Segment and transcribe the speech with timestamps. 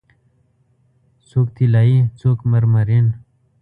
[1.29, 3.07] څوک طلایې، څوک مرمرین